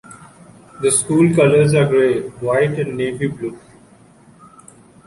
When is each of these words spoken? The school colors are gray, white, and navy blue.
The 0.81 0.89
school 0.89 1.31
colors 1.35 1.75
are 1.75 1.85
gray, 1.85 2.21
white, 2.27 2.79
and 2.79 2.97
navy 2.97 3.27
blue. 3.27 3.59